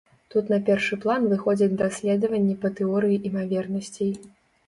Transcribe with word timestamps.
Тут 0.35 0.45
на 0.51 0.57
першы 0.67 0.97
план 1.03 1.25
выходзяць 1.33 1.75
даследаванні 1.83 2.55
па 2.63 2.71
тэорыі 2.79 3.19
імавернасцей. 3.31 4.09